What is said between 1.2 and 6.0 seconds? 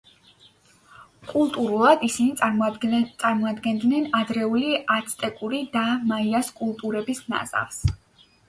კულტურულად ისინი წარმოადგენდნენ ადრეული აცტეკური და